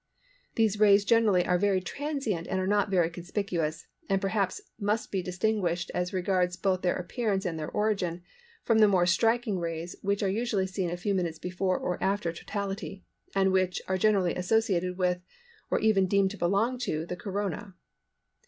These 0.55 0.79
rays 0.79 1.05
generally 1.05 1.45
are 1.45 1.59
very 1.59 1.79
transient 1.79 2.47
and 2.47 2.67
not 2.67 2.89
very 2.89 3.07
conspicuous, 3.07 3.85
and 4.09 4.19
perhaps 4.19 4.59
must 4.79 5.11
be 5.11 5.21
distinguished 5.21 5.91
as 5.93 6.11
regards 6.11 6.55
both 6.57 6.81
their 6.81 6.95
appearance 6.95 7.45
and 7.45 7.59
their 7.59 7.69
origin 7.69 8.23
from 8.63 8.79
the 8.79 8.87
more 8.87 9.05
striking 9.05 9.59
rays 9.59 9.95
which 10.01 10.23
are 10.23 10.27
usually 10.27 10.65
seen 10.65 10.89
a 10.89 10.97
few 10.97 11.13
minutes 11.13 11.37
before 11.37 11.77
or 11.77 12.03
after 12.03 12.33
totality, 12.33 13.03
and 13.35 13.51
which 13.51 13.79
are 13.87 13.95
generally 13.99 14.33
associated 14.33 14.97
with, 14.97 15.21
or 15.69 15.79
even 15.79 16.07
deemed 16.07 16.31
to 16.31 16.37
belong 16.39 16.79
to, 16.79 17.05
the 17.05 17.15
Corona. 17.15 17.75